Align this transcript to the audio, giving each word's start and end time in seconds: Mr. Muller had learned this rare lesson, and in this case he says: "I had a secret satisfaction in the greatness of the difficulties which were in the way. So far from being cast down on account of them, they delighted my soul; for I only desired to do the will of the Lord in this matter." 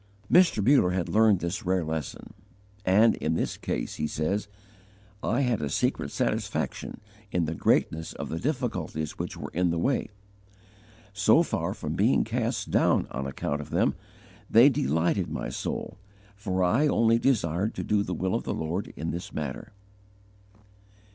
Mr. 0.31 0.65
Muller 0.67 0.93
had 0.95 1.07
learned 1.09 1.41
this 1.41 1.63
rare 1.63 1.85
lesson, 1.85 2.33
and 2.83 3.13
in 3.17 3.35
this 3.35 3.55
case 3.55 3.97
he 3.97 4.07
says: 4.07 4.47
"I 5.21 5.41
had 5.41 5.61
a 5.61 5.69
secret 5.69 6.09
satisfaction 6.09 6.99
in 7.31 7.45
the 7.45 7.53
greatness 7.53 8.13
of 8.13 8.29
the 8.29 8.39
difficulties 8.39 9.19
which 9.19 9.37
were 9.37 9.51
in 9.53 9.69
the 9.69 9.77
way. 9.77 10.09
So 11.13 11.43
far 11.43 11.75
from 11.75 11.93
being 11.93 12.23
cast 12.23 12.71
down 12.71 13.05
on 13.11 13.27
account 13.27 13.61
of 13.61 13.69
them, 13.69 13.93
they 14.49 14.69
delighted 14.69 15.29
my 15.29 15.49
soul; 15.49 15.99
for 16.35 16.63
I 16.63 16.87
only 16.87 17.19
desired 17.19 17.75
to 17.75 17.83
do 17.83 18.01
the 18.01 18.15
will 18.15 18.33
of 18.33 18.43
the 18.43 18.55
Lord 18.55 18.91
in 18.97 19.11
this 19.11 19.31
matter." 19.31 19.71